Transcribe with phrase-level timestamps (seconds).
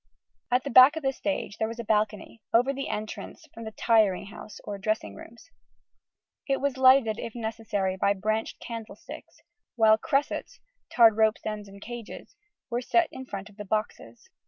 [0.49, 4.25] At the back of the stage was a balcony, over the entrance from the "tiring
[4.25, 5.51] house" or dressing rooms.
[6.47, 9.41] It was lighted, if necessary, by branched candlesticks,
[9.75, 10.59] while "cressets"
[10.91, 12.35] (tarred ropes' ends in cages)
[12.71, 14.31] were set in front of the boxes.